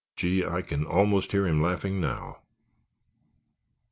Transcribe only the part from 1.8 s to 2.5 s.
now."